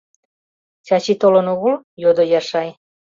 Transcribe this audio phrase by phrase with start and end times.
[0.85, 2.69] —Чачи толын огыл?— йодо Яшай.